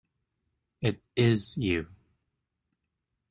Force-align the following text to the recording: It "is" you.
It 0.81 1.03
"is" 1.15 1.55
you. 1.57 1.85